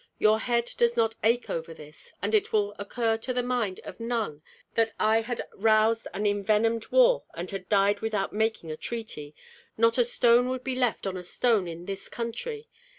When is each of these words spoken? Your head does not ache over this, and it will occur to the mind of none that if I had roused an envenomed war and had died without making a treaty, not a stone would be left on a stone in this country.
Your 0.17 0.39
head 0.39 0.67
does 0.77 0.97
not 0.97 1.13
ache 1.23 1.47
over 1.47 1.75
this, 1.75 2.11
and 2.23 2.33
it 2.33 2.51
will 2.51 2.73
occur 2.79 3.17
to 3.17 3.33
the 3.35 3.43
mind 3.43 3.79
of 3.83 3.99
none 3.99 4.41
that 4.73 4.87
if 4.89 4.95
I 4.99 5.21
had 5.21 5.47
roused 5.53 6.07
an 6.11 6.25
envenomed 6.25 6.87
war 6.91 7.23
and 7.35 7.51
had 7.51 7.69
died 7.69 7.99
without 7.99 8.33
making 8.33 8.71
a 8.71 8.77
treaty, 8.77 9.35
not 9.77 9.99
a 9.99 10.03
stone 10.03 10.49
would 10.49 10.63
be 10.63 10.73
left 10.73 11.05
on 11.05 11.17
a 11.17 11.21
stone 11.21 11.67
in 11.67 11.85
this 11.85 12.09
country. 12.09 12.67